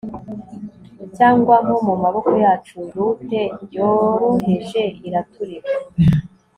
cyangwa 1.17 1.55
nko 1.63 1.77
mumaboko 1.87 2.29
yacu 2.43 2.77
lute 2.93 3.41
yoroheje 3.75 4.83
iraturika 5.07 5.73